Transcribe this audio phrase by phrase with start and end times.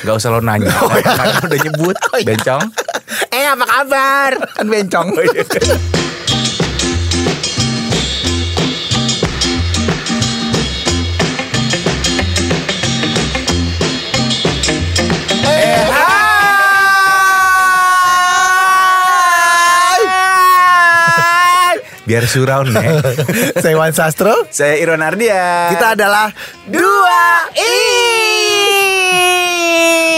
[0.00, 0.72] Gak usah lo nanya.
[0.80, 1.12] Oh, iya.
[1.12, 2.62] Karena udah nyebut bencong.
[3.30, 4.30] Eh apa kabar?
[4.56, 5.06] Kan bencong.
[5.12, 5.44] Oh, iya.
[15.44, 15.88] Eh,
[19.30, 21.74] hai.
[22.08, 22.88] Biar surround nih.
[23.62, 24.34] Saya Wan Sastro.
[24.50, 25.70] Saya Irwan Ardia.
[25.70, 26.32] Kita adalah
[26.66, 27.22] dua
[27.54, 27.99] i.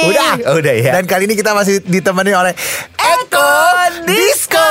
[0.03, 0.93] Udah, Oh, udah ya.
[0.99, 2.53] Dan kali ini kita masih ditemani oleh
[2.99, 3.53] Eko
[4.07, 4.69] Disco.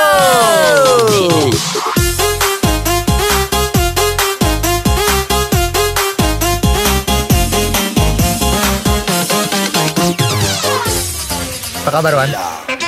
[11.82, 12.30] Apa kabar Wan?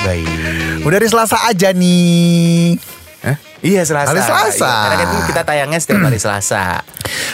[0.07, 0.85] Baik.
[0.87, 2.79] Udah hari Selasa aja nih.
[3.25, 3.37] Hah?
[3.65, 4.13] Iya Selasa.
[4.13, 4.61] Hari Selasa.
[4.61, 6.85] Iya, Karena kan kita tayangnya setiap hari Selasa.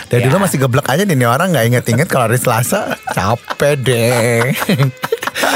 [0.07, 0.25] Dari Ya.
[0.31, 2.95] dulu masih geblek aja nih, nih orang nggak inget-inget kalau hari Selasa.
[3.11, 4.55] Capek deh.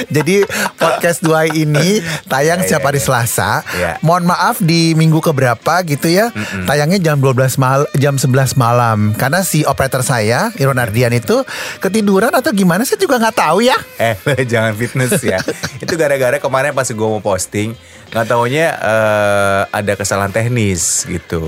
[0.10, 0.44] Jadi
[0.76, 3.06] podcast dua ini tayang Iya, setiap iya, hari iya.
[3.06, 3.52] Selasa.
[3.76, 3.92] Iya.
[4.02, 6.32] Mohon maaf di minggu keberapa gitu ya.
[6.66, 9.14] Tayangnya jam 12 mal jam 11 malam.
[9.16, 11.44] Karena si operator saya, Irwan Ardian itu
[11.80, 13.78] ketiduran atau gimana saya juga nggak tahu ya.
[14.02, 14.16] Eh,
[14.52, 15.40] jangan fitness ya.
[15.80, 17.76] Itu gara-gara kemarin pas gue mau posting,
[18.12, 21.44] nggak taunya eh, ada kesalahan teknis gitu.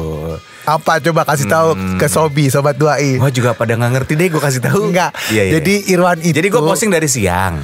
[0.67, 3.23] Apa coba kasih tahu ke Sobi sobat 2i.
[3.23, 4.91] Wah juga pada nggak ngerti deh gue kasih tahu.
[4.91, 5.15] Enggak.
[5.31, 5.51] Iya, iya.
[5.59, 7.55] Jadi Irwan itu Jadi gue posting dari siang.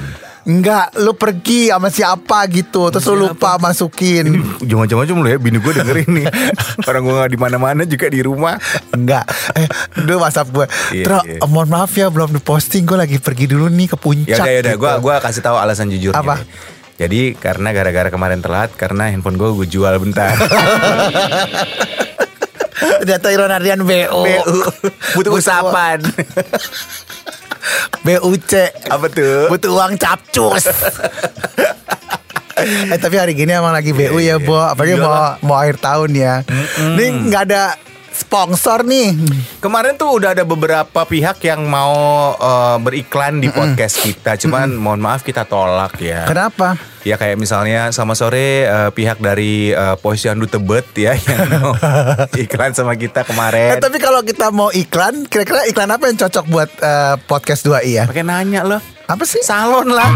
[0.44, 4.28] Enggak, lu pergi sama siapa gitu, terus lu lupa masukin.
[4.60, 6.26] Jangan-jangan cuma lu ya bini gue dengerin nih.
[6.88, 8.60] Orang gue nggak di mana-mana juga di rumah.
[8.92, 9.24] Enggak,
[9.56, 9.64] eh
[9.96, 10.66] dulu WhatsApp gue.
[10.92, 11.40] Iya, Tro, iya.
[11.48, 14.44] mohon maaf ya belum diposting, gue lagi pergi dulu nih ke Ya puncak.
[14.44, 14.82] ya udah gitu.
[14.84, 16.20] gue gua kasih tahu alasan jujurnya.
[16.20, 16.36] Apa?
[16.36, 16.46] nih.
[16.94, 20.36] Jadi karena gara-gara kemarin telat karena handphone gue gue jual bentar.
[23.04, 24.22] Ternyata Iron Ardian BO.
[24.22, 24.56] BU
[25.16, 26.04] butuh usapan.
[28.00, 28.52] BUC.
[28.88, 29.48] Apa tuh?
[29.48, 30.68] Butuh uang capcus.
[32.94, 34.36] eh tapi hari gini emang lagi BU ya, Iya, iya.
[34.38, 34.56] Bo.
[34.56, 35.32] Apalagi mau Iyalah.
[35.42, 36.34] mau akhir tahun ya.
[36.94, 37.62] Ini nggak ada
[38.14, 39.12] sponsor nih.
[39.58, 41.94] Kemarin tuh udah ada beberapa pihak yang mau
[42.32, 46.24] eh, beriklan di podcast kita, cuman mohon maaf kita tolak ya.
[46.24, 46.74] Kenapa?
[47.00, 51.76] Ya kayak misalnya sama sore eh, pihak dari eh, Posyandu Tebet ya yang mau
[52.38, 53.76] iklan sama kita Eh, kemarin.
[53.76, 58.04] tapi kalau kita mau iklan, kira-kira iklan apa yang cocok buat eh, podcast 2i ya?
[58.04, 58.80] Pakai nanya loh.
[59.04, 59.36] Apa sih?
[59.38, 60.08] Salon lah.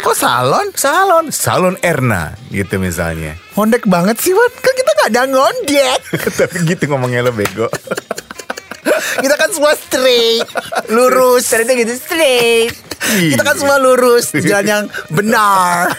[0.00, 0.70] Kok salon?
[0.72, 3.34] Salon, salon Erna gitu misalnya.
[3.52, 5.98] Ngondek banget sih Wan Kan kita ada ngondek
[6.38, 7.70] Tapi gitu ngomongnya lo bego.
[9.22, 10.44] Kita kan semua straight
[10.92, 12.74] Lurus Ternyata gitu straight.
[13.06, 14.84] Kita kan semua lurus di Jalan yang
[15.14, 15.94] benar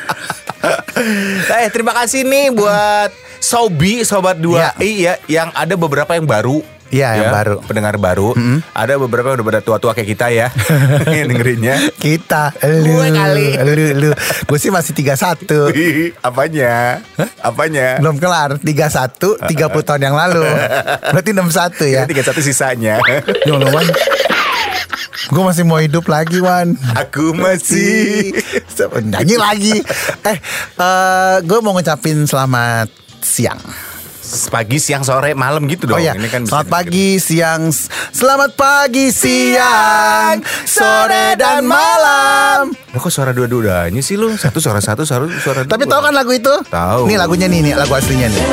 [1.63, 4.71] Eh terima kasih nih buat Sobi Sobat 2 Ya.
[4.81, 6.59] Iya yang ada beberapa yang baru
[6.89, 7.55] Iya, yang baru.
[7.63, 8.31] Pendengar baru.
[8.71, 10.47] Ada beberapa yang udah pada tua-tua kayak kita ya
[11.15, 11.75] Yang dengerinnya.
[11.97, 13.49] Kita Lu Gue kali.
[13.59, 14.09] Lu lu
[14.47, 17.03] Gue sih masih 31 Ih, Apanya?
[17.43, 17.99] Apanya?
[17.99, 20.47] Belum kelar 31 30 tahun yang lalu.
[21.13, 22.01] Berarti 61 ya?
[22.07, 22.99] Tiga satu sisanya.
[23.45, 23.87] Ya Allah Wan.
[25.27, 26.77] Gue masih mau hidup lagi Wan.
[26.95, 28.31] Aku masih
[29.03, 29.75] Nyanyi lagi.
[30.23, 30.37] Eh
[30.79, 32.87] eh, Gue mau ngucapin selamat
[33.19, 33.59] siang
[34.27, 37.71] Pagi, siang, sore, malam gitu dong Oh ya, Ini kan selamat pagi, siang,
[38.11, 42.75] selamat pagi, siang, sore dan malam.
[42.91, 44.35] Lo kok suara dua-duanya sih lo?
[44.35, 45.91] Satu suara satu, suara suara Tapi dua.
[45.95, 46.51] tahu kan lagu itu?
[46.67, 47.07] Tahu.
[47.07, 48.43] Nih lagunya nih, nih lagu aslinya nih.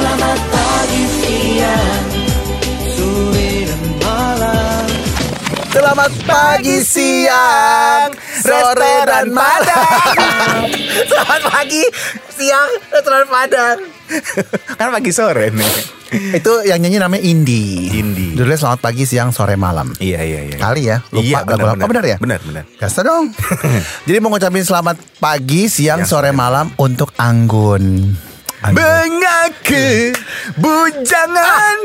[5.67, 10.71] Selamat pagi, siang, sore dan malam.
[11.05, 11.83] Selamat pagi,
[12.31, 13.79] siang, restoran Padang.
[14.79, 15.73] kan pagi sore nih.
[16.15, 17.91] Itu yang nyanyi namanya Indi.
[17.91, 18.39] Indi.
[18.39, 19.91] Judulnya Selamat Pagi, Siang, Sore, Malam.
[19.99, 20.57] Iya iya iya.
[20.57, 22.17] Kali ya, lupa Iya lagu benar apa benar ya?
[22.23, 22.65] Benar benar.
[22.71, 23.25] Biasa dong.
[24.07, 28.15] Jadi mau ngucapin selamat pagi, siang, Siang, sore, malam untuk Anggun.
[28.63, 28.79] Anggun.
[28.79, 30.15] Mengaku
[30.57, 31.77] bujangan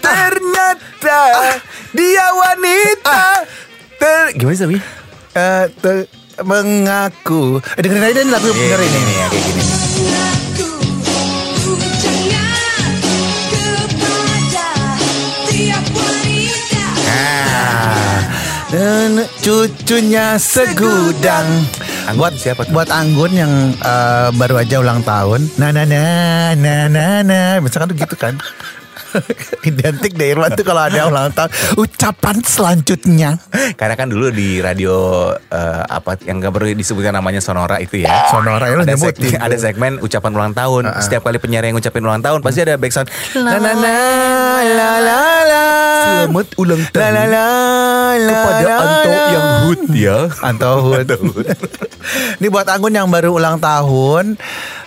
[0.00, 1.20] ternyata
[1.92, 3.20] dia wanita.
[3.98, 4.80] Ter gimana sih?
[5.34, 6.08] Eh, te-
[6.40, 7.60] mengaku.
[7.76, 8.98] Eh, dengerin aja nih lagu bener ini.
[8.98, 9.77] nih ya kayak gini.
[18.68, 21.48] Dan cucunya segudang.
[22.04, 22.76] Anggun buat siapa tuh?
[22.76, 25.48] Buat Anggun yang eh, baru aja ulang tahun.
[25.56, 27.64] Nah nah nah nah nah nah.
[27.64, 28.36] Misalkan tuh gitu kan.
[29.68, 31.50] Identik deh Irwan tuh kalau ada ulang tahun.
[31.76, 33.40] Ucapan selanjutnya.
[33.74, 34.94] Karena kan dulu di radio
[35.34, 38.28] eh, apa yang gak perlu disebutkan namanya Sonora itu ya.
[38.28, 40.82] Sonora, ya lu ada, segmen, ada segmen ucapan ulang tahun.
[41.00, 43.08] Setiap kali penyiar yang ngucapin ulang tahun pasti ada backsound.
[43.36, 43.96] Na na na
[44.62, 45.64] la la la.
[45.98, 47.02] Selamat ulang tahun.
[47.02, 47.46] La la la
[48.18, 49.24] la Kepada la, Anto la.
[49.28, 50.18] yang hood ya.
[50.40, 51.08] Anto Hood.
[52.38, 54.38] Ini buat Anggun yang baru ulang tahun.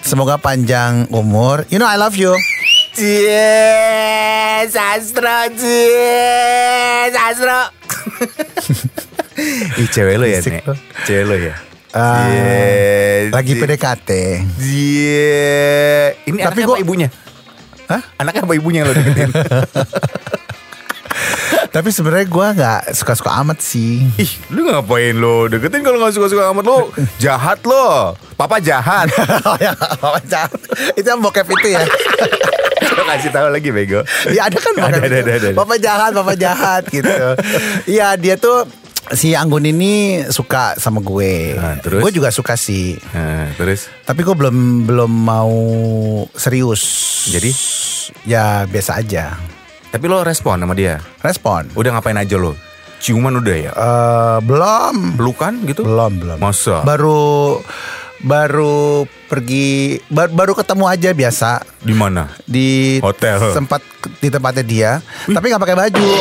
[0.01, 1.67] Semoga panjang umur.
[1.69, 2.33] You know I love you.
[2.91, 7.59] Cie, sastro, cie, sastro.
[9.79, 10.67] Ih, cewek lo ya, Nek?
[10.67, 10.75] lo.
[11.01, 11.55] Cewek lo ya?
[11.91, 13.53] Ah, Cie, Lagi.
[13.55, 14.09] PDKT.
[14.53, 16.19] Cie.
[16.27, 17.07] Ini Tapi anaknya gua- apa ibunya?
[17.87, 18.01] Hah?
[18.17, 19.31] Anaknya apa ibunya lo deketin?
[21.71, 24.03] Tapi sebenarnya gue nggak suka-suka amat sih.
[24.17, 26.91] Ih, lu ngapain lo deketin kalau gak suka-suka amat lo?
[27.15, 28.11] Jahat lo.
[28.35, 29.07] Papa jahat.
[29.47, 30.51] oh ya, Papa jahat.
[30.93, 31.79] Itu yang bokep itu ya.
[32.81, 34.01] Lo kasih tahu lagi bego.
[34.29, 35.49] Ya ada kan Ada, ada, ada, ada.
[35.53, 37.09] Papa jahat, papa jahat gitu.
[37.85, 38.65] Iya dia tuh
[39.11, 41.53] si Anggun ini suka sama gue.
[41.53, 41.99] Nah, terus?
[41.99, 42.95] Gue juga suka sih.
[43.11, 44.55] Nah, terus Tapi gue belum
[44.85, 45.51] belum mau
[46.33, 46.81] serius.
[47.27, 47.51] Jadi?
[48.23, 49.35] Ya biasa aja.
[49.87, 51.03] tapi lo respon sama dia.
[51.19, 51.67] Respon.
[51.75, 52.55] Udah ngapain aja lo?
[52.97, 53.71] Ciuman udah ya?
[53.73, 55.19] Eh, belum.
[55.19, 55.83] Pelukan gitu?
[55.83, 56.37] Belum, belum.
[56.39, 56.79] Masa?
[56.81, 57.59] Baru
[58.21, 61.51] baru pergi bar- baru ketemu aja biasa
[61.81, 62.29] Di mana?
[62.45, 63.51] di Hotel.
[63.51, 63.81] sempat
[64.17, 64.91] di tempatnya dia,
[65.25, 66.09] tapi nggak pakai baju.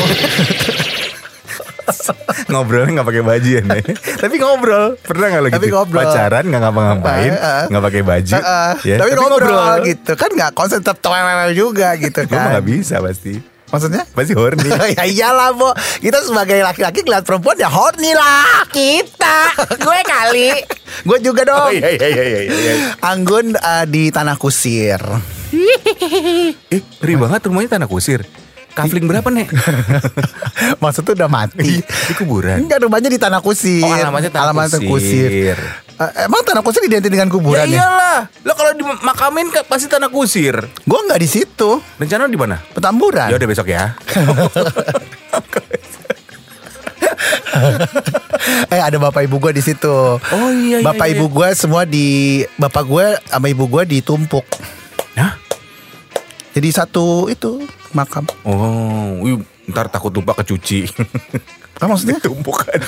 [2.50, 3.84] Ngobrolnya nggak pakai baju ya, Nek?
[4.18, 4.86] Tapi ngobrol.
[5.02, 5.56] Pernah nggak lo gitu?
[5.58, 6.02] Tapi ngobrol.
[6.02, 7.62] Pacaran nggak ngapa-ngapain, Eh, eh.
[7.70, 8.32] nggak pakai baju.
[8.34, 8.70] Heeh.
[8.86, 10.98] ya, tapi, ngobrol, gitu kan nggak konsen tetap
[11.52, 12.54] juga gitu kan.
[12.54, 13.34] nggak bisa pasti.
[13.70, 14.02] Maksudnya?
[14.10, 14.66] Pasti horny.
[14.98, 15.70] ya iyalah Bo
[16.02, 20.50] Kita sebagai laki-laki ngeliat perempuan ya horny lah Kita Gue kali
[21.06, 22.40] Gue juga Oh dong iya iya iya iya.
[22.50, 22.74] iya.
[22.98, 24.98] Anggun eh, di Tanah Kusir
[26.74, 28.22] Eh, ngeri banget rumahnya tanah kusir.
[28.70, 29.50] Kafling berapa, Nek?
[30.82, 32.62] Maksud tuh udah mati Di kuburan.
[32.62, 35.58] Enggak rumahnya di Tanah Kusir Oh, alamatnya Tanah Alamatnya Kusir.
[35.58, 37.76] Eh, Emang Tanah Kusir identik dengan Ya kuburan ya?
[37.76, 38.20] iyalah.
[38.40, 40.56] Lo kalau dimakamin pasti tanah kusir.
[40.88, 42.56] Gue nggak di situ Rencana di mana?
[42.72, 43.92] Petamburan Ya udah besok ya.
[48.70, 49.90] Eh ada bapak ibu gue di situ.
[50.16, 51.14] Oh, iya, iya, Bapak iya.
[51.18, 54.46] ibu gue semua di bapak gue sama ibu gue ditumpuk.
[55.14, 55.36] Hah?
[56.56, 57.60] Jadi satu itu
[57.92, 58.24] makam.
[58.42, 59.38] Oh, wih,
[59.68, 60.88] ntar takut lupa kecuci.
[61.76, 62.16] Apa maksudnya?
[62.24, 62.80] Tumpukan.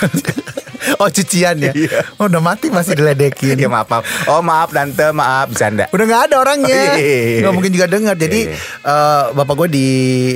[0.97, 1.73] Oh cucian ya?
[1.73, 2.05] Iya.
[2.17, 3.57] Oh, udah mati masih diledekin.
[3.63, 4.05] ya maaf, maaf.
[4.27, 5.89] Oh maaf tante, maaf bercanda.
[5.89, 6.69] Udah nggak ada orangnya.
[6.69, 7.41] Oh, iya.
[7.41, 8.15] Nggak mungkin juga dengar.
[8.15, 8.41] Jadi
[8.83, 9.87] eh, bapak gue di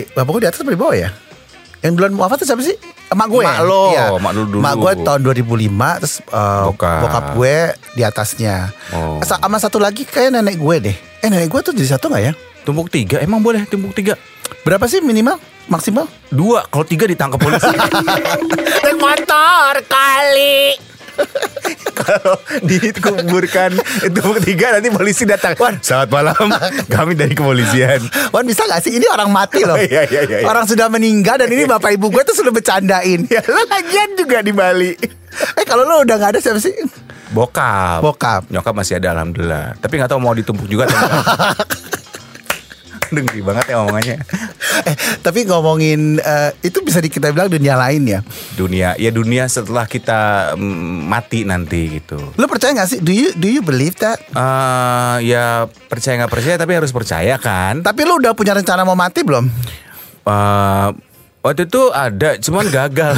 [0.09, 1.11] bapak gue di atas apa di bawah ya?
[1.81, 2.75] Yang duluan wafat tuh siapa sih?
[3.07, 3.43] Emak gue.
[3.43, 4.05] Emak lo, Iya.
[4.17, 4.59] emak lu dulu.
[4.59, 7.01] Emak gue tahun 2005 terus eh, Bokap.
[7.03, 7.55] bokap gue
[7.95, 8.57] di atasnya.
[8.91, 9.21] Oh.
[9.23, 10.97] Sa- Sama satu lagi kayak nenek gue deh.
[11.21, 12.33] Eh nenek gue tuh jadi satu nggak ya?
[12.63, 14.19] Tumpuk tiga, emang boleh tumpuk tiga?
[14.63, 15.39] Berapa sih minimal?
[15.67, 16.07] Maksimal?
[16.31, 17.67] Dua, kalau tiga ditangkap polisi.
[18.87, 20.79] Naik motor kali.
[22.01, 23.73] kalau dikuburkan
[24.13, 25.57] tumpuk tiga nanti polisi datang.
[25.59, 26.47] Wan, selamat malam.
[26.95, 28.05] Kami dari kepolisian.
[28.31, 28.95] Wan bisa gak sih?
[28.95, 29.75] Ini orang mati loh.
[29.75, 30.47] Oh, iya, iya, iya, iya.
[30.47, 33.27] Orang sudah meninggal dan ini bapak ibu gue tuh sudah bercandain.
[33.27, 34.93] Ya lo lagian juga di Bali.
[35.57, 36.73] eh kalau lo udah gak ada siapa sih?
[37.35, 38.07] Bokap.
[38.07, 38.43] Bokap.
[38.53, 39.75] Nyokap masih ada alhamdulillah.
[39.83, 41.01] Tapi nggak tahu mau ditumpuk juga atau
[43.09, 44.19] ngeri banget ya omongannya.
[44.77, 48.21] Eh, tapi ngomongin eh, itu bisa di- kita bilang dunia lain ya.
[48.55, 52.21] Dunia, ya dunia setelah kita mm, mati nanti gitu.
[52.37, 52.99] Lo percaya gak sih?
[53.01, 54.21] Do you do you believe that?
[54.29, 55.45] eh ya
[55.89, 57.81] percaya nggak percaya tapi harus percaya kan.
[57.81, 59.49] Tapi lo udah punya rencana mau mati belum?
[60.23, 60.89] Eh,
[61.41, 63.15] waktu itu ada, cuman gagal.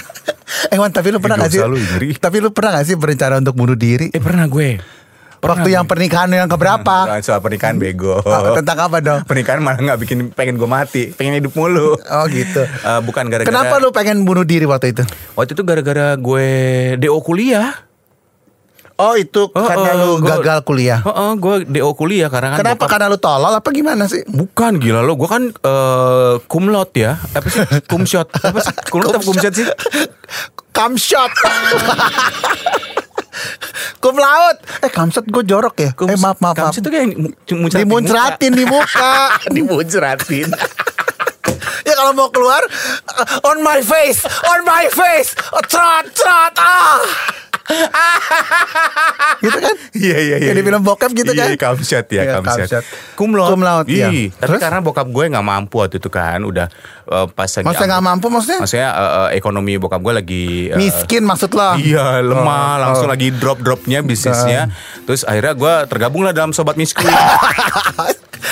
[0.72, 1.60] eh Wan, tapi lo pernah gak sih?
[1.62, 1.78] lu.
[2.12, 4.10] Tapi lo pernah gak sih berencana untuk bunuh diri?
[4.10, 4.99] eh pernah gue.
[5.40, 7.08] Pernah Waktu yang pernikahan yang keberapa?
[7.08, 8.20] Nah, soal pernikahan bego.
[8.20, 9.24] Ah, Tentang apa dong?
[9.28, 11.96] Pernikahan malah nggak bikin pengen gue mati, pengen hidup mulu.
[11.96, 12.60] Oh gitu.
[12.60, 13.48] Eh, bukan gara-gara.
[13.48, 15.00] Kenapa lo pengen bunuh diri waktu itu?
[15.32, 16.46] Waktu itu gara-gara gue
[16.98, 17.72] DO kuliah.
[18.94, 21.00] Oh itu Oh, karena oh, lo gua- gagal kuliah.
[21.00, 22.84] Heeh, gue DO kuliah karena kan Kenapa?
[22.84, 24.20] bokap- Karena lo tolol apa gimana sih?
[24.26, 28.76] Bukan gila lo, gue kan eh cum laude ya, apa sih cum shot, apa sih
[28.86, 29.64] cum laude apa cum shot sih?
[31.00, 31.32] Shot.
[34.00, 34.56] Kum laut.
[34.80, 35.90] Eh kamshot gue jorok ya.
[35.92, 38.38] Cum- eh maaf maaf shot itu kayak mu- muncrat di muka.
[38.40, 39.12] Dimuncratin di muka.
[39.54, 40.48] dimuncratin.
[41.88, 45.34] ya kalau mau keluar uh, on my face, on my face.
[45.52, 47.00] Oh, trot trot ah.
[49.44, 49.74] gitu kan?
[49.96, 50.48] Iya iya iya.
[50.50, 51.46] Kayak di film bokep gitu kan?
[51.48, 52.68] Iya, ya, Iya, shot.
[52.68, 52.84] shot.
[53.16, 53.50] Cum laude.
[53.54, 54.08] Cum laude, iya.
[54.10, 54.60] Tapi Terus?
[54.60, 56.66] karena bokap gue nggak mampu waktu itu kan, udah
[57.06, 58.58] eh, pas lagi Maksudnya nggak mampu maksudnya?
[58.62, 61.76] Maksudnya eh, eh, ekonomi bokap gue lagi eh, Miskin maksud lo?
[61.78, 63.12] Iya lemah Oh, langsung oh.
[63.12, 64.70] lagi drop dropnya bisnisnya
[65.04, 67.08] terus akhirnya gue tergabung lah dalam sobat miskin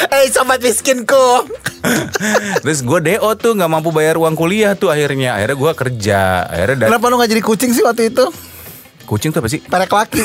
[0.08, 1.48] Eh sobat miskinku.
[2.64, 6.86] terus gue do tuh nggak mampu bayar uang kuliah tuh akhirnya akhirnya gue kerja akhirnya
[6.90, 8.26] Kenapa lu gak jadi kucing sih waktu itu?
[9.08, 9.64] Kucing tuh apa sih?
[9.64, 10.20] Perek laki.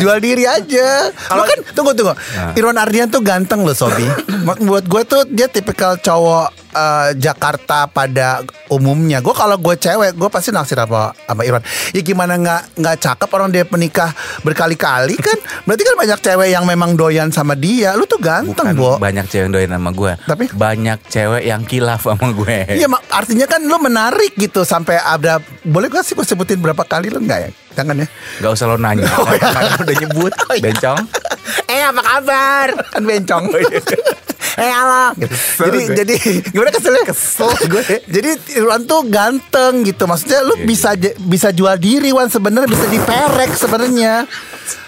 [0.00, 1.12] Jual diri aja.
[1.36, 2.16] Lu kan Tunggu tunggu.
[2.16, 2.56] Nah.
[2.56, 4.08] Irwan Ardian tuh ganteng loh Sobi.
[4.64, 9.18] Buat gue tuh Dia tipikal cowok eh, Jakarta pada umumnya.
[9.18, 11.62] Gue kalau gue cewek, gue pasti naksir sama sama Irwan.
[11.90, 14.10] Ya gimana nggak nggak cakep orang dia menikah
[14.40, 15.38] berkali-kali kan?
[15.66, 17.92] Berarti kan banyak cewek yang memang doyan sama dia.
[17.92, 18.96] Lu tuh ganteng, Bo.
[18.96, 20.12] banyak cewek yang doyan sama gue.
[20.22, 20.44] Tapi?
[20.50, 22.56] banyak cewek yang kilaf sama gue.
[22.70, 26.82] Iya, mak- artinya kan lu menarik gitu sampai ada boleh gak sih gue sebutin berapa
[26.82, 27.50] kali lu nggak ya?
[27.72, 28.06] Jangan ya.
[28.38, 29.06] Gak usah lo nanya.
[29.06, 30.62] Karena udah nyebut Oh, iya.
[30.64, 30.98] bencong.
[31.66, 32.68] eh apa kabar?
[32.90, 33.44] Kan bencong.
[34.56, 35.12] Eh Allah.
[35.14, 35.34] Gitu.
[35.60, 35.94] Jadi gue.
[35.94, 36.14] jadi
[36.46, 37.04] gimana keselnya?
[37.04, 37.82] Kesel gue.
[38.08, 40.04] jadi Irwan tuh ganteng gitu.
[40.04, 40.90] Maksudnya lu Iya, bisa
[41.20, 44.24] bisa jual diri Wan sebenarnya bisa diperek sebenarnya.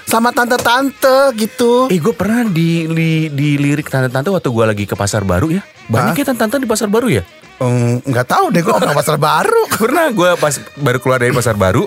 [0.02, 1.87] Sama tante-tante gitu.
[1.87, 5.62] Eh gue pernah di, li- di lirik tante-tante waktu gue lagi ke pasar baru ya.
[5.87, 7.23] Banyak ya tante-tante di pasar baru ya.
[7.57, 9.62] Hmm, nggak tahu deh gue orang pasar baru.
[9.81, 11.87] Pernah gue pas baru keluar dari pasar baru.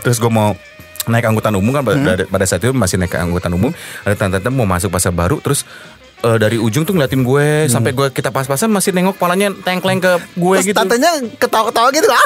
[0.00, 0.54] Terus gue mau
[1.06, 3.74] naik angkutan umum kan pada, pada saat itu masih naik angkutan umum.
[4.02, 5.42] Ada tante-tante mau masuk pasar baru.
[5.42, 5.66] Terus
[6.18, 10.12] eh, dari ujung tuh ngeliatin gue sampai gue kita pas-pasan masih nengok palanya tengkleng ke
[10.32, 10.76] gue Terus gitu.
[10.76, 12.08] tantenya ketawa-ketawa gitu.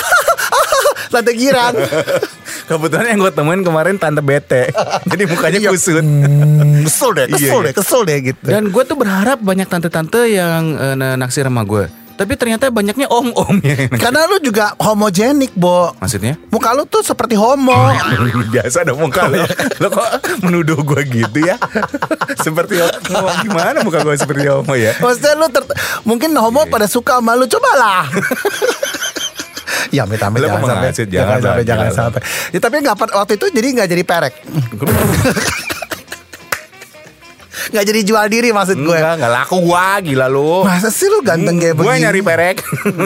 [1.11, 1.75] Tante girang.
[2.71, 4.71] Kebetulan yang gue temuin kemarin tante bete.
[5.11, 5.99] Jadi mukanya kusut.
[5.99, 7.67] Hmm, kesel deh, kesel Iya, iya.
[7.67, 8.45] deh, kesel deh gitu.
[8.47, 10.63] Dan gue tuh berharap banyak tante-tante yang
[10.95, 11.91] na- naksir sama gue.
[12.21, 13.89] Tapi ternyata banyaknya om-om ya.
[13.97, 15.97] Karena lu juga homogenik, Bo.
[15.97, 16.37] Maksudnya?
[16.53, 17.73] Muka lu tuh seperti homo.
[18.53, 19.41] Biasa dong muka lo.
[19.81, 20.09] Lo kok
[20.45, 21.57] menuduh gue gitu ya?
[22.37, 24.93] seperti homo gimana muka gue seperti homo ya?
[25.01, 25.65] Maksudnya lu ter-
[26.05, 28.05] mungkin homo pada suka sama lu cobalah.
[29.97, 31.09] ya amit amit Lu jangan menghasut?
[31.09, 31.97] jangan Jangan sampai jangan lah.
[31.97, 32.21] sampai.
[32.53, 34.35] Ya, tapi nggak waktu itu jadi nggak jadi perek,
[37.69, 38.97] nggak jadi jual diri maksud gue.
[38.97, 40.65] Enggak, enggak laku gua gila lu.
[40.65, 42.03] Masa sih lu ganteng kayak Gue begini?
[42.03, 42.57] nyari perek.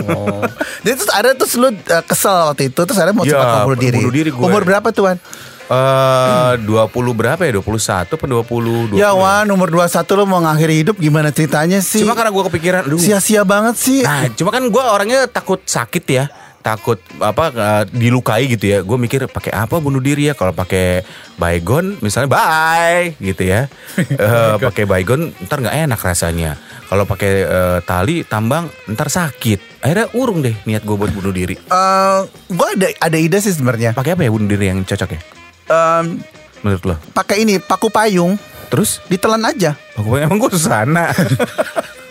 [0.06, 0.46] Oh.
[0.80, 3.80] Jadi terus ada terus lu uh, kesel waktu itu terus ada mau Ya, sempat bunuh
[3.80, 3.98] diri.
[3.98, 4.40] bunuh diri gue.
[4.40, 5.18] Umur berapa tuan?
[5.64, 6.68] Eh, 20
[7.16, 7.56] berapa ya?
[7.56, 8.92] 21 apa 20?
[8.92, 12.04] 20 Ya Wan umur 21 lu mau ngakhiri hidup gimana ceritanya sih?
[12.04, 14.04] Cuma karena gue kepikiran, sia-sia banget sih.
[14.04, 16.24] Nah, cuma kan gue orangnya takut sakit ya,
[16.64, 18.78] takut apa eh, dilukai gitu ya.
[18.80, 20.34] Gue mikir pakai apa bunuh diri ya?
[20.34, 21.04] Kalau pakai
[21.36, 23.68] baygon, misalnya bye gitu ya.
[24.24, 26.56] Eh, pakai baygon, ntar nggak enak rasanya.
[26.88, 29.84] Kalau pakai eh, tali tambang, ntar sakit.
[29.84, 31.60] Akhirnya urung deh niat gue buat bunuh diri.
[31.60, 33.92] Eh, gue ada ada ide sih sebenarnya.
[33.92, 35.20] Pakai apa ya bunuh diri yang cocok ya?
[35.68, 36.24] Em,
[36.64, 36.96] Menurut lo?
[37.12, 38.40] pakai ini paku payung
[38.72, 39.04] Terus?
[39.06, 39.76] ditelan aja.
[39.94, 41.12] Aku emang gue susana.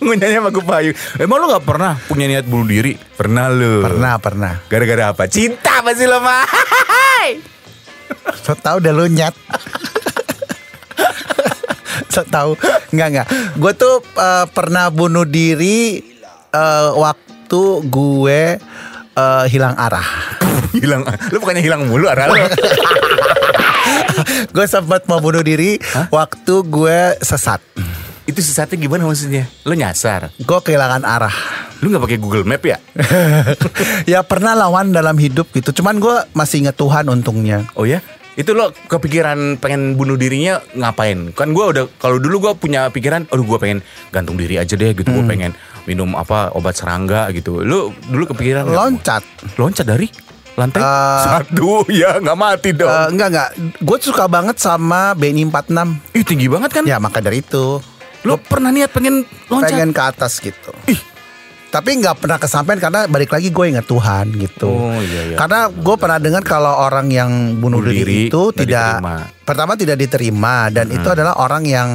[0.02, 0.96] Ngunyahnya pakai payung.
[1.20, 2.96] Emang lu gak pernah punya niat bunuh diri?
[2.96, 3.84] Pernah lu.
[3.84, 4.52] Pernah pernah.
[4.64, 5.28] Gara-gara apa?
[5.28, 6.48] Cinta pasti lo mah.
[8.40, 9.36] So tau udah lu nyet.
[12.12, 12.56] so tau
[12.90, 13.26] nggak nggak.
[13.60, 16.00] Gue tuh eh, pernah bunuh diri
[16.50, 18.42] eh, waktu gue
[19.14, 20.08] eh, hilang arah.
[20.80, 21.06] hilang.
[21.30, 22.36] Lu bukannya hilang mulu arah lu.
[24.54, 25.78] gue sempat mau bunuh diri
[26.10, 27.69] waktu gue sesat.
[28.30, 29.50] Itu sesatnya gimana maksudnya?
[29.66, 30.30] Lu nyasar.
[30.38, 31.34] Gue kehilangan arah.
[31.82, 32.78] Lu nggak pakai Google Map ya?
[34.14, 35.74] ya pernah lawan dalam hidup gitu.
[35.82, 37.66] Cuman gue masih inget Tuhan untungnya.
[37.74, 37.98] Oh ya?
[38.38, 41.34] Itu lo kepikiran pengen bunuh dirinya ngapain?
[41.34, 43.78] Kan gue udah kalau dulu gue punya pikiran, aduh gue pengen
[44.14, 45.10] gantung diri aja deh gitu.
[45.10, 45.50] Gue pengen
[45.90, 47.66] minum apa obat serangga gitu.
[47.66, 48.70] Lu dulu kepikiran?
[48.70, 49.26] Loncat.
[49.58, 50.06] loncat dari
[50.54, 52.86] lantai Eh, satu ya nggak mati dong.
[52.86, 53.50] Eh, enggak enggak.
[53.82, 56.14] Gue suka banget sama BNI 46.
[56.14, 56.84] Ih tinggi banget kan?
[56.86, 57.82] Ya maka dari itu
[58.24, 59.72] Lo pernah niat pengen loncat?
[59.72, 60.72] pengen ke atas gitu.
[61.70, 64.66] Tapi nggak pernah kesampaian karena balik lagi gue ingat Tuhan gitu.
[64.66, 65.36] Oh, iya, iya.
[65.38, 67.30] Karena gue pernah dengar kalau orang yang
[67.62, 69.16] bunuh Bunuh diri, diri itu tidak diterima.
[69.46, 71.88] pertama tidak diterima dan itu adalah orang yang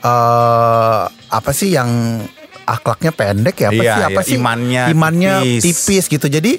[0.00, 2.22] eh apa sih yang
[2.70, 5.62] akhlaknya pendek ya apa Iya, sih apa iya, sih imannya imannya tipis.
[5.64, 6.04] tipis.
[6.06, 6.26] gitu.
[6.26, 6.52] Jadi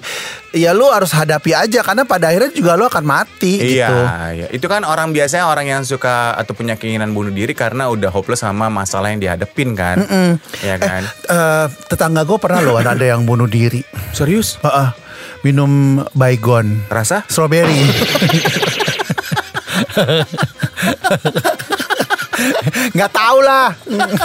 [0.52, 3.96] ya lu harus hadapi aja karena pada akhirnya juga lu akan mati Iya, gitu.
[4.36, 4.46] iya.
[4.52, 8.42] Itu kan orang biasanya orang yang suka atau punya keinginan bunuh diri karena udah hopeless
[8.42, 9.96] sama masalah yang dihadepin kan.
[10.60, 11.02] Iya kan?
[11.08, 13.80] Eh, tetangga gue pernah loh ada yang bunuh diri.
[14.12, 14.60] Serius?
[14.60, 14.90] Heeh.
[15.42, 17.26] minum baygon Rasa?
[17.26, 17.82] strawberry.
[22.96, 23.70] nggak tahu lah.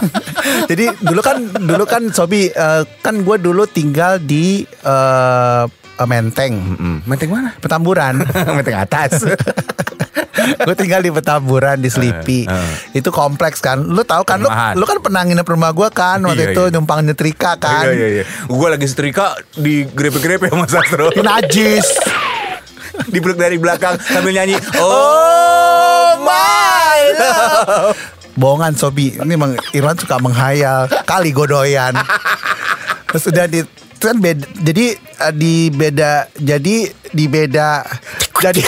[0.70, 5.64] Jadi dulu kan dulu kan Sobi eh, kan gue dulu tinggal di eh,
[5.96, 7.56] Menteng, Mm, menteng mana?
[7.56, 8.20] Petamburan.
[8.56, 9.24] menteng atas.
[10.36, 12.44] gue tinggal di Petamburan di Selipi.
[12.44, 13.80] Eh, Itu kompleks kan.
[13.80, 16.74] Lu tahu kan lu, lu kan pernah nginep rumah gue kan waktu Iya, itu iya.
[16.76, 17.88] numpang nyetrika kan.
[17.88, 18.24] Iya iya iya.
[18.44, 21.08] Gue lagi setrika di grepe-grepe sama Sastro.
[21.16, 21.88] Najis.
[23.12, 24.56] Dipeluk dari belakang sambil nyanyi.
[24.80, 28.16] Oh my love.
[28.36, 31.96] Bohongan Sobi Ini emang Irwan suka menghayal Kali godoyan
[33.08, 33.64] Terus udah di
[33.96, 36.76] kan beda, jadi eh, di beda jadi
[37.16, 37.80] di beda
[38.44, 38.60] jadi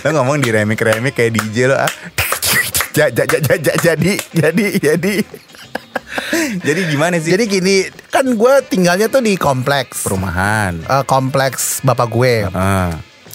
[0.00, 1.92] Lo ngomong di remik-remik kayak DJ lo ah.
[2.96, 5.14] ja, ja, ja, ja, ja, jadi jadi jadi
[6.66, 7.30] Jadi gimana sih?
[7.34, 7.76] Jadi gini,
[8.10, 10.06] kan gue tinggalnya tuh di kompleks.
[10.06, 10.80] perumahan.
[10.82, 12.46] Eh, kompleks bapak gue.
[12.50, 12.94] Ah.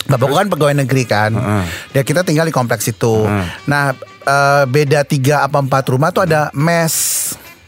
[0.10, 1.32] Bapak gue kan pegawai negeri kan.
[1.36, 1.64] Heeh.
[1.94, 3.28] Dan kita tinggal di kompleks itu.
[3.68, 3.94] Nah,
[4.26, 6.94] eh, beda tiga apa empat rumah tuh ada mes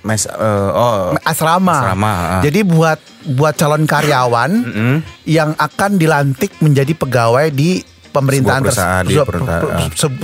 [0.02, 1.94] Mes eh, oh asrama.
[1.94, 2.42] Asrama, ah.
[2.42, 2.98] Jadi buat
[3.38, 4.96] buat calon karyawan Mm-mm.
[5.30, 9.90] yang akan dilantik menjadi pegawai di pemerintahan Sebuah perusahaan, terse- di sebuah- perusahaan, ah.
[9.96, 10.20] sebu-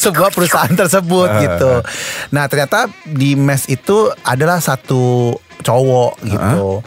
[0.04, 1.72] sebuah perusahaan tersebut Ah, gitu.
[2.30, 6.84] Nah ternyata di mes itu adalah satu cowok gitu.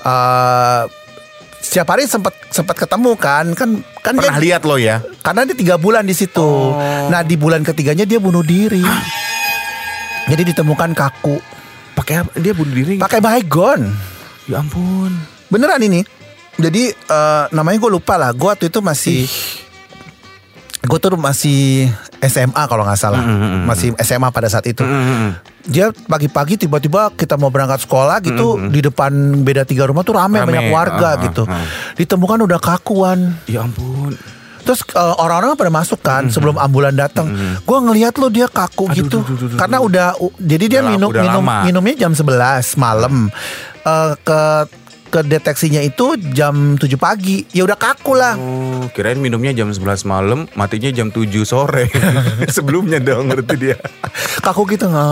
[0.00, 0.82] Eh,
[1.60, 5.00] setiap hari sempat sempat ketemu kan kan kan pernah dia, lihat lo ya?
[5.20, 6.44] karena dia tiga bulan di situ.
[6.44, 6.76] Oh.
[7.08, 8.84] Nah di bulan ketiganya dia bunuh diri.
[10.24, 11.36] Jadi ditemukan kaku.
[11.94, 12.24] Pakai?
[12.36, 12.96] Dia bunuh diri.
[12.96, 13.92] Pakai baygon.
[14.44, 15.12] Ya ampun.
[15.48, 16.04] Beneran ini.
[16.54, 18.30] Jadi eh, namanya gue lupa lah.
[18.30, 19.26] Gue waktu itu masih
[20.84, 21.88] gue tuh masih
[22.20, 23.24] SMA kalau nggak salah.
[23.64, 24.84] Masih SMA pada saat itu.
[24.84, 25.32] Mm-mm.
[25.64, 30.36] Dia pagi-pagi tiba-tiba kita mau berangkat sekolah gitu di depan beda tiga rumah tuh rame,
[30.36, 31.48] Rame, banyak warga ah, gitu.
[31.48, 31.64] ah.
[31.96, 33.32] Ditemukan udah kakuan.
[33.48, 34.12] Ya ampun.
[34.64, 37.32] Terus eh, orang-orang pada masuk kan sebelum ambulan datang.
[37.64, 39.24] Gue ngelihat lo dia kaku gitu.
[39.24, 41.64] duh, duh, duh, Karena udah jadi dia Udah minum udah minum lama.
[41.64, 43.32] minumnya jam 11 malam.
[43.84, 44.40] Eh, ke
[45.14, 47.46] ke deteksinya itu jam 7 pagi.
[47.48, 48.34] Ya udah kaku lah.
[48.34, 51.86] Oh, kirain minumnya jam 11 malam, matinya jam 7 sore.
[52.50, 53.78] Sebelumnya dong ngerti dia.
[54.42, 55.06] Kaku gitu nggak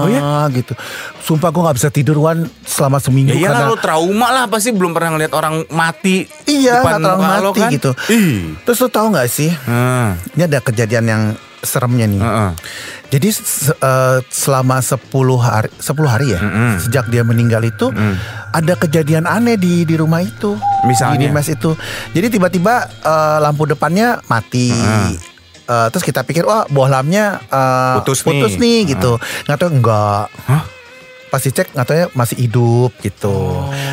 [0.00, 0.48] Oh ya?
[0.48, 0.72] gitu.
[1.20, 4.72] Sumpah gue nggak bisa tidur Wan selama seminggu Ya iyalah karena lo trauma lah pasti
[4.72, 7.70] belum pernah ngeliat orang mati Iya, depan nggak lo mati kan.
[7.70, 7.90] gitu.
[8.08, 8.56] Ih.
[8.64, 9.52] Terus lo tau gak sih?
[9.64, 11.22] Ah, Ini ada kejadian yang
[11.60, 12.18] seremnya nih.
[12.18, 12.50] ah, ah.
[13.12, 14.96] Jadi se- eh, selama 10
[15.36, 16.80] hari 10 hari ya Mm-mm.
[16.80, 17.92] sejak dia meninggal itu
[18.50, 20.56] ada kejadian aneh di di rumah itu.
[20.82, 21.20] Misalnya?
[21.20, 21.76] Di mes itu.
[22.10, 24.72] Jadi tiba-tiba eh, lampu depannya mati.
[25.62, 28.58] Eh, terus kita pikir wah bohlamnya eh, Putus nih.
[28.58, 29.20] nih gitu.
[29.44, 30.26] Nggak tahu enggak.
[30.48, 30.62] Hah?
[31.28, 33.36] Pas dicek nggak tahu ya masih hidup gitu.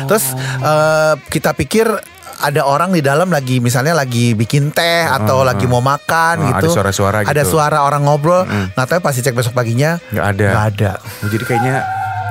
[0.06, 1.92] Terus eh, kita pikir
[2.40, 6.72] ada orang di dalam lagi misalnya lagi bikin teh atau lagi mau makan Ah, gitu.
[6.72, 7.52] ada suara-suara Ada gitu.
[7.54, 8.48] suara orang ngobrol.
[8.48, 10.48] Nggak tahu ya pas dicek besok paginya Nggak ada.
[10.48, 10.90] Nggak ada.
[11.28, 11.76] Jadi kayaknya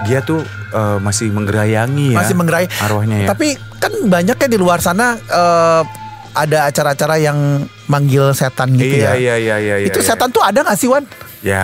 [0.03, 0.41] dia tuh
[0.73, 2.17] eh, masih menggerayangi ya.
[2.17, 3.27] Masih menggerai arwahnya ya.
[3.29, 5.81] Tapi kan banyaknya di luar sana eh,
[6.29, 7.37] ada acara-acara yang
[7.85, 9.35] manggil setan gitu iya, ya.
[9.37, 10.13] iya iya iya Itu iya.
[10.13, 11.01] setan tuh ada gak sih Wan?
[11.39, 11.63] Ya,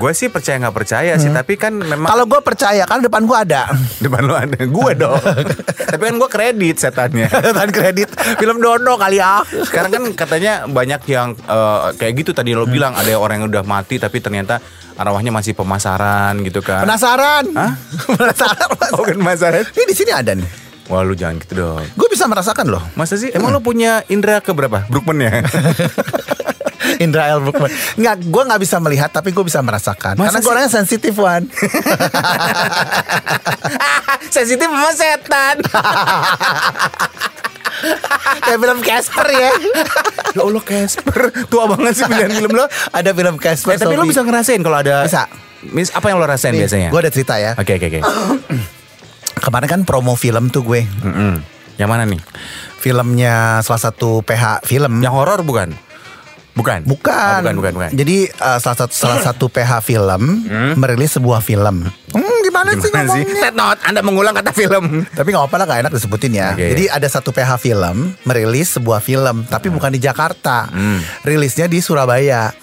[0.00, 3.36] gue sih percaya nggak percaya sih, tapi kan memang Kalau gue percaya kan depan gue
[3.36, 3.68] ada.
[4.04, 5.20] depan lu ada gue dong.
[5.76, 7.28] tapi kan gue kredit setannya.
[7.44, 8.08] Setan kredit
[8.40, 9.44] film Dono kali ya.
[9.44, 13.60] Sekarang kan katanya banyak yang eh, kayak gitu tadi lo bilang ada orang yang udah
[13.60, 14.56] mati tapi ternyata
[14.96, 16.88] arwahnya masih pemasaran gitu kan.
[16.88, 17.44] Penasaran?
[17.52, 17.72] Hah?
[18.08, 18.68] Penasaran?
[18.96, 19.68] Oh kan pemasaran?
[19.68, 20.48] Ini di sini ada nih.
[20.88, 21.84] Wah lu jangan gitu dong.
[21.92, 22.80] Gue bisa merasakan loh.
[22.96, 23.28] Masa sih?
[23.36, 24.88] Emang lo punya indera keberapa?
[24.88, 25.44] Brookman ya?
[27.00, 27.40] Indra L.
[27.42, 27.70] Brookman.
[27.98, 30.18] Nggak, gue nggak bisa melihat tapi gue bisa merasakan.
[30.18, 31.42] Masa Karena gue orangnya sensitif Wan.
[34.34, 35.56] Sensitif sama setan.
[38.44, 39.50] Kayak film Casper ya.
[40.34, 41.20] ya Allah Casper.
[41.50, 42.66] Tua banget sih pilihan film lo.
[42.92, 43.76] Ada film Casper.
[43.76, 45.26] Eh, tapi lo bisa ngerasain kalau ada Bisa.
[45.64, 46.92] Mis apa yang lo rasain biasanya?
[46.92, 47.56] Gue ada cerita ya.
[47.56, 48.00] Oke oke oke.
[49.44, 50.84] Kemarin kan promo film tuh gue.
[50.84, 51.40] Mm-mm.
[51.80, 52.20] Yang mana nih?
[52.78, 55.00] Filmnya salah satu PH film.
[55.00, 55.72] Yang horor bukan?
[56.54, 56.86] Bukan.
[56.86, 57.12] Bukan.
[57.12, 57.90] Oh, bukan bukan bukan.
[57.92, 60.22] Jadi uh, salah satu salah satu PH film
[60.74, 61.82] merilis sebuah film.
[62.14, 63.22] Hmm, gimana, sih Gimana sih?
[63.22, 63.42] ngomongnya?
[63.42, 65.02] Ted Not, Anda mengulang kata film.
[65.04, 66.54] Tapi nggak apa-apa lah gak enak disebutin ya.
[66.54, 66.70] Oke.
[66.70, 70.70] Jadi ada satu PH film merilis sebuah film, tapi bukan di Jakarta.
[71.22, 72.54] Rilisnya di Surabaya.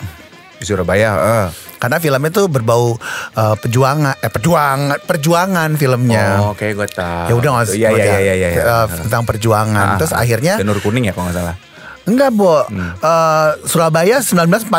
[0.55, 1.47] Di Surabaya, eh.
[1.75, 2.93] Karena filmnya tuh berbau
[3.33, 6.37] uh, perjuangan, eh perjuangan, perjuangan filmnya.
[6.39, 7.25] Oh, oke gue tahu.
[7.25, 8.63] Ya udah nggak usah- Iya iya iya iya iya.
[8.63, 9.87] uh, tentang perjuangan.
[9.87, 10.21] Ah, Terus ah.
[10.21, 11.55] akhirnya Janur kuning ya kalau nggak salah.
[12.01, 12.65] Enggak, Bo.
[12.65, 12.97] Hmm.
[12.97, 14.73] Eh, Surabaya 1945.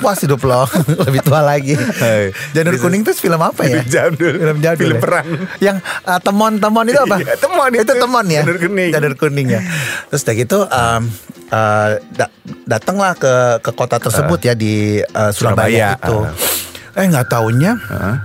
[0.00, 0.64] Puas hidup lo.
[1.06, 1.76] Lebih tua lagi.
[1.76, 2.32] Hai.
[2.52, 3.76] Janur Bisa- kuning itu film apa ya?
[3.76, 4.34] Film jadul.
[4.34, 4.80] Film jadul.
[4.80, 5.02] Film ya?
[5.02, 5.26] perang.
[5.58, 7.16] Yang eh, temon-temon itu apa?
[7.18, 7.82] Iya, temon itu.
[7.82, 7.92] itu.
[7.94, 8.40] temon ya.
[8.40, 8.90] Janur kuning.
[8.90, 9.60] Janur kuning ya.
[10.08, 11.02] Terus udah gitu em,
[11.46, 12.32] eh, da-
[12.66, 16.16] datanglah ke ke kota tersebut ya di eh, Surabaya, Surabaya, itu.
[16.90, 18.16] Eh nggak taunya Hah?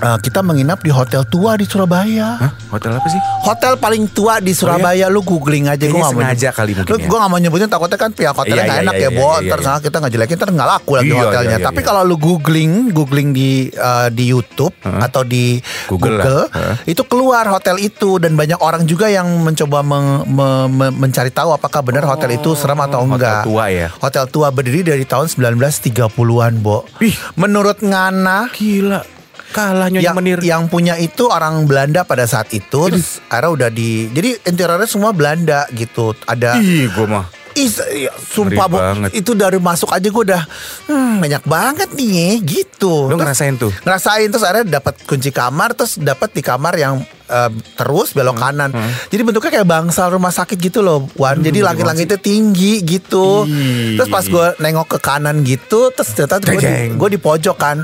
[0.00, 2.36] Eh, kita menginap di hotel tua di Surabaya.
[2.36, 2.52] Hah?
[2.70, 3.20] Hotel apa sih?
[3.42, 6.52] Hotel paling tua di Surabaya lu googling aja Kayaknya gua nggak mau nyebut.
[6.52, 7.06] kali mungkin Lu ya.
[7.06, 9.18] gua nggak mau nyebutin takutnya kan pihak hotelnya Iya, nggak iya, enak iya, ya, iya,
[9.18, 9.28] Bo.
[9.30, 9.74] iya, iya.
[9.80, 11.40] kita nggak jelekin ntar nggak laku lagi Iya, hotelnya.
[11.46, 11.86] iya, iya, Tapi iya.
[11.86, 15.44] kalau lu googling, googling di eh, di YouTube atau di
[15.86, 16.42] Google Google.
[16.50, 16.74] Heeh.
[16.86, 21.50] itu keluar hotel itu dan banyak orang juga yang mencoba meng- me- me- mencari tahu
[21.50, 23.42] apakah benar hotel itu serem atau hotel enggak.
[23.44, 23.88] tua ya?
[23.96, 26.86] Hotel tua berdiri dari tahun 1930-an, Bo.
[26.98, 27.14] Ih.
[27.34, 29.19] Menurut Ngana Gila.
[29.50, 30.38] Kalah Nyonya yang Menir.
[30.40, 35.10] yang punya itu orang Belanda pada saat itu terus akhirnya udah di jadi interiornya semua
[35.10, 37.26] Belanda gitu ada Ih, gue mah.
[37.50, 39.10] Is, ya, sumpah banget.
[39.12, 40.46] itu dari masuk aja gue udah
[40.86, 43.10] hmm, banyak banget nih gitu.
[43.10, 43.74] Lu Terus- ngerasain tuh?
[43.76, 48.44] ngerasain terus akhirnya dapat kunci kamar terus dapat di kamar yang eh, terus belok Hmm,
[48.44, 48.70] kanan.
[49.04, 51.38] Jadi bentuknya kayak bangsal rumah sakit gitu loh, Wan.
[51.40, 53.42] Jadi langit-langitnya tinggi gitu.
[53.44, 53.94] Ih.
[53.94, 57.82] Terus pas gue nengok ke kanan gitu, terus ternyata gue di, gue di pojok kan.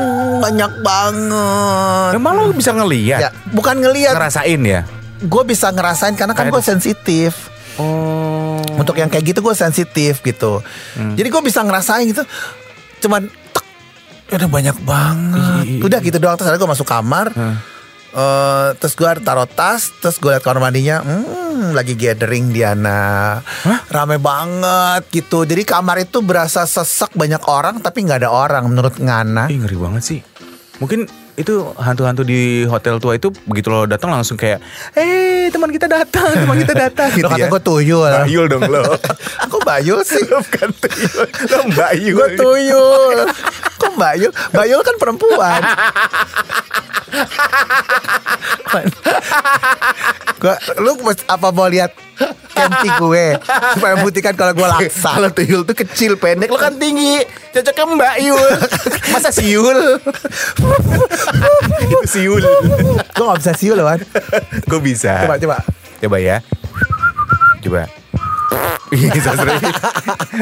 [0.00, 2.10] Hmm, banyak banget.
[2.16, 3.20] Emang lu bisa ngeliat?
[3.20, 4.82] Ya, bukan ngelihat, Ngerasain ya?
[5.20, 7.52] gue bisa ngerasain karena kan gue sensitif.
[7.76, 8.56] Oh.
[8.80, 10.64] Untuk yang kayak gitu gue sensitif gitu.
[10.96, 11.12] Hmm.
[11.12, 12.24] Jadi gue bisa ngerasain gitu.
[13.04, 13.64] Cuman tek,
[14.32, 15.64] udah banyak banget.
[15.68, 17.28] Ih, ih, Udah gitu doang terus gue masuk kamar.
[18.10, 23.38] Eh, terus gue taruh tas, terus gue liat kamar mandinya, hmm, lagi gathering Diana,
[23.86, 25.46] rame banget gitu.
[25.46, 29.46] Jadi kamar itu berasa sesek banyak orang, tapi nggak ada orang menurut Ngana.
[29.46, 30.20] Ih ngeri banget sih.
[30.82, 31.06] Mungkin
[31.38, 34.58] itu hantu-hantu di hotel tua itu begitu lo datang langsung kayak,
[34.92, 37.48] eh teman kita datang, teman kita datang gitu Lo kata ya.
[37.48, 38.10] gue tuyul.
[38.26, 38.82] Bayul dong lo.
[39.46, 40.18] Aku bayul sih.
[40.26, 42.16] Lo bukan tuyul, lo bayul.
[42.18, 43.18] Gue tuyul.
[43.90, 44.30] Kok bayul?
[44.54, 45.60] Bayul kan perempuan.
[50.38, 50.94] gua, lu
[51.26, 51.90] apa mau lihat
[52.54, 53.34] kenti gue
[53.74, 55.18] supaya membuktikan kalau gue laksa.
[55.18, 57.18] Kalau tuyul tuh kecil pendek lo kan tinggi
[57.50, 58.50] Cocoknya Mbak Yul
[59.10, 59.74] Masa siul
[61.82, 62.46] Itu siul
[63.00, 63.98] gue gak bisa siul loh kan.
[64.70, 65.56] Gue bisa Coba coba.
[65.98, 66.38] Coba ya
[67.64, 67.90] Coba
[68.90, 69.30] Iya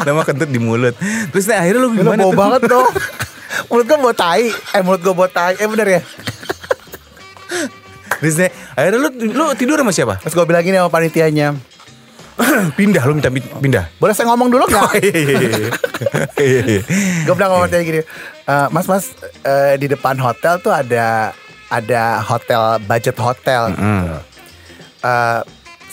[0.04, 0.92] Lama kentut di mulut
[1.32, 2.36] Terus nah, akhirnya lu gimana bau tuh?
[2.36, 2.92] banget dong.
[3.66, 4.48] Mulut gue bau tai.
[4.48, 5.54] Eh mulut gue bau tai.
[5.54, 6.00] Eh bener ya.
[8.18, 8.34] Terus
[8.74, 10.14] akhirnya lu, lu tidur sama siapa?
[10.18, 11.54] Terus gue bilang gini sama panitianya.
[12.78, 14.94] pindah lu minta pi- pindah Boleh saya ngomong dulu gak?
[16.38, 16.86] Iya.
[17.24, 18.00] gue bilang sama panitianya gini.
[18.44, 19.10] "Eh, mas mas
[19.42, 21.34] eh, di depan hotel tuh ada
[21.68, 23.70] ada hotel budget hotel.
[23.70, 24.18] gitu.
[25.00, 25.40] Eh,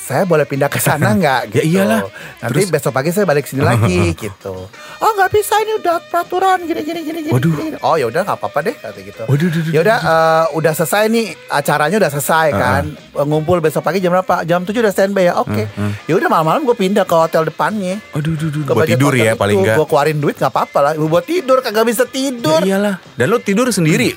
[0.05, 1.49] saya boleh pindah ke sana nggak?
[1.49, 1.73] Ya Gitu.
[1.73, 2.05] iyalah.
[2.39, 4.69] Nanti Terus- besok pagi saya balik sini lagi gitu.
[4.95, 7.33] Oh nggak bisa ini udah peraturan gini gini gini gini.
[7.33, 7.51] Waduh.
[7.51, 7.77] gini.
[7.81, 9.23] Oh ya udah nggak apa-apa deh kata gitu.
[9.25, 12.83] Waduh, duh, duh, Ya udah eh, udah selesai nih acaranya udah selesai kan.
[12.93, 14.43] Eh, Ngumpul besok pagi jam berapa?
[14.43, 15.33] Jam 7 udah standby ya.
[15.35, 15.65] Oke.
[16.05, 17.97] Ya udah malam-malam gue pindah ke hotel depannya.
[18.11, 19.39] Aduh, duh, duh, Ke buat tidur ya itu.
[19.39, 19.75] paling enggak.
[19.75, 20.91] Gue keluarin duit nggak apa-apa lah.
[20.95, 22.61] Buat tidur kagak bisa tidur.
[22.61, 22.95] Ya iyalah.
[23.13, 24.13] Dan lu tidur sendiri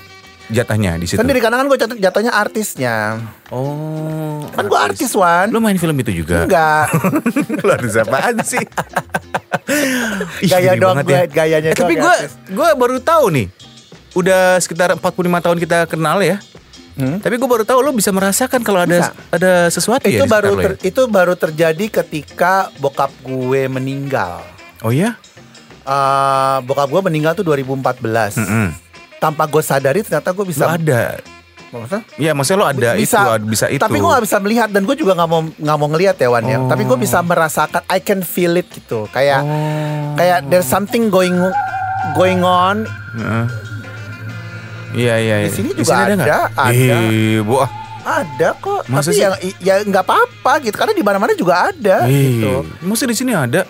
[0.48, 1.16] jatahnya di situ.
[1.16, 3.20] Kan di kanan kan gue jatuh jatuhnya artisnya.
[3.48, 4.44] Oh.
[4.50, 5.48] Kan gue artis Wan.
[5.48, 6.44] Lu main film itu juga?
[6.44, 6.88] Enggak.
[7.62, 8.60] Lu artis apaan sih?
[10.40, 12.32] Ih, Gaya doang banget gue, gayanya Eh, tapi gue artis.
[12.46, 13.46] gue baru tahu nih.
[14.12, 15.04] Udah sekitar 45
[15.38, 16.40] tahun kita kenal ya.
[16.98, 19.14] Tapi gue baru tahu lo bisa merasakan kalau ada Hmm?
[19.14, 19.30] Bisa.
[19.30, 20.64] ada sesuatu ya itu baru lo ya?
[20.66, 24.42] ter- itu baru terjadi ketika bokap gue meninggal.
[24.80, 25.14] Oh iya?
[25.80, 28.34] Eh, bokap gue meninggal tuh 2014.
[28.36, 28.68] Mm-mm.
[29.18, 31.18] Tanpa gue sadari ternyata gue bisa ada.
[31.68, 32.02] Maksudnya?
[32.16, 33.82] Iya, maksudnya lo ada bisa, itu, bisa itu.
[33.82, 36.44] Tapi gue gak bisa melihat dan gue juga nggak mau nggak mau ngelihat ya Wan
[36.48, 36.58] ya.
[36.64, 36.68] Oh.
[36.70, 39.04] Tapi gue bisa merasakan, I can feel it gitu.
[39.12, 40.16] Kayak Oh.
[40.16, 41.36] kayak there's something going
[42.16, 42.88] going on.
[44.96, 45.48] Iya iya iya.
[45.48, 46.44] Di sini juga ada, nggak?
[46.56, 46.72] ada.
[46.72, 47.70] Ih, bu, ah.
[48.08, 48.88] Ada kok.
[48.88, 49.24] Masa tapi sih?
[49.28, 49.28] ya
[49.60, 52.64] ya nggak apa-apa gitu karena di mana-mana juga ada Ih, gitu.
[52.80, 53.68] Masa di sini ada?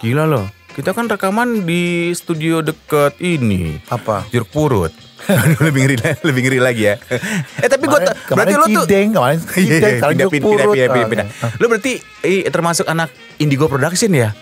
[0.00, 0.48] Gila loh.
[0.74, 3.78] Kita kan rekaman di studio deket ini.
[3.86, 4.26] Apa?
[4.28, 4.90] Jeruk purut.
[5.64, 7.00] Lebih ngeri lebih ngeri lagi ya.
[7.56, 7.96] Eh tapi gue
[8.28, 10.58] berarti lo tuh Cideng, kemarin Iya, iya, pindah, pindah, Purut.
[10.68, 11.26] pindah, pindah, Oh, pindah.
[11.30, 11.56] iya.
[11.56, 13.08] Lo berarti eh, termasuk anak
[13.38, 14.36] Indigo Production ya?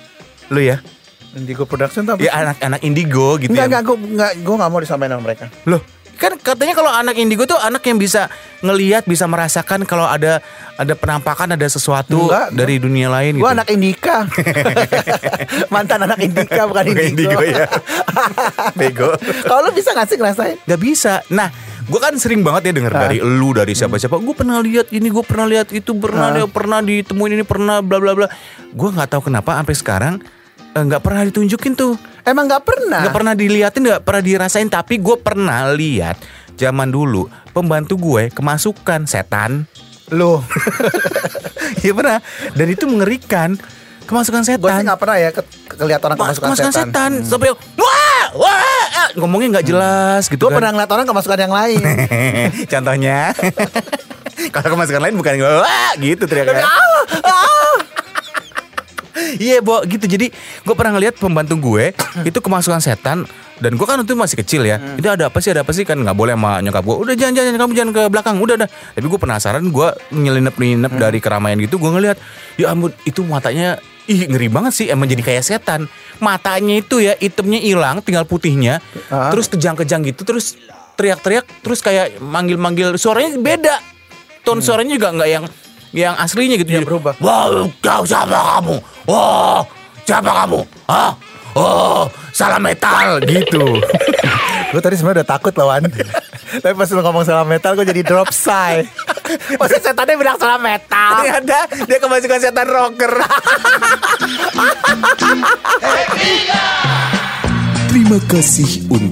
[0.51, 0.83] Lo ya?
[1.33, 3.69] Indigo Production tuh apa Ya anak-anak Indigo gitu Enggak, ya.
[3.71, 5.45] enggak, gue enggak, gue enggak mau disampaikan sama mereka.
[5.65, 5.81] Loh,
[6.23, 8.31] kan katanya kalau anak indigo tuh anak yang bisa
[8.61, 10.39] ngelihat, bisa merasakan kalau ada
[10.79, 13.51] ada penampakan, ada sesuatu Enggak, dari dunia lain Gue gitu.
[13.51, 14.17] anak Indika.
[15.73, 17.35] Mantan anak Indika bukan Bukan Indigo.
[17.35, 17.67] indigo ya.
[18.79, 19.11] Bego.
[19.43, 20.57] Kalau lu bisa nggak sih ngerasain?
[20.63, 21.27] Gak bisa.
[21.29, 21.51] Nah,
[21.83, 24.15] gue kan sering banget ya dengar dari lu, dari siapa-siapa.
[24.17, 26.35] Gue pernah lihat ini, gue pernah lihat itu, pernah Ah.
[26.39, 28.29] lihat- pernah ditemuin ini, pernah bla bla bla.
[28.71, 30.15] Gue nggak tahu kenapa sampai sekarang
[30.71, 31.99] eh, nggak pernah ditunjukin tuh.
[32.23, 33.03] Emang nggak pernah?
[33.03, 36.23] nggak pernah diliatin nggak pernah dirasain tapi gue pernah lihat
[36.55, 39.67] zaman dulu pembantu gue kemasukan setan.
[40.11, 40.39] Lu.
[41.83, 42.19] Iya pernah.
[42.53, 43.57] Dan itu mengerikan.
[44.03, 44.83] Kemasukan gue sih setan.
[44.83, 46.91] nggak pernah ya ke kelihatan orang Ma- kemasukan, kemasukan setan.
[46.91, 50.59] setan, sampai wah wah ah, ngomongnya nggak jelas gitu Gue kan.
[50.59, 51.83] pernah ngeliat orang kemasukan yang lain.
[52.73, 53.19] contohnya.
[54.55, 56.67] Kalau kemasukan lain bukan wah gitu teriaknya
[59.43, 60.07] Iya bo gitu.
[60.07, 60.31] Jadi
[60.63, 61.91] gue pernah ngeliat pembantu gue
[62.29, 63.27] itu kemasukan setan
[63.59, 64.79] dan gue kan itu masih kecil ya.
[64.95, 65.83] Itu ada apa sih ada apa sih?
[65.83, 68.37] Kan nggak boleh sama nyokap gue udah jangan jangan kamu jangan ke belakang.
[68.39, 68.69] Udah udah.
[68.71, 72.17] Tapi gue penasaran gue nyelinap nyelinap dari keramaian gitu gue ngeliat
[72.55, 74.87] ya ampun itu matanya ih ngeri banget sih.
[74.87, 75.91] Emang jadi kayak setan.
[76.23, 78.79] Matanya itu ya itemnya hilang tinggal putihnya.
[79.11, 79.35] Ah.
[79.35, 80.55] terus kejang-kejang gitu terus
[80.95, 83.77] teriak-teriak terus kayak manggil-manggil suaranya beda.
[84.43, 85.45] Tone suaranya juga nggak yang
[85.93, 86.73] yang aslinya gitu.
[86.73, 87.15] Yang berubah.
[87.21, 88.77] Wah, kau siapa kamu?
[89.09, 89.61] Wah,
[90.09, 90.61] siapa kamu?
[90.89, 91.13] Hah?
[91.53, 93.77] Oh, salah metal gitu.
[94.73, 95.85] Gue tadi sebenarnya udah takut lawan.
[96.65, 98.85] Tapi pas lu ngomong salah metal gue jadi drop sigh.
[99.61, 101.25] Masa setannya bilang salah metal?
[101.25, 103.13] Ternyata dia kemasukan setan rocker.
[107.89, 109.12] Terima kasih untuk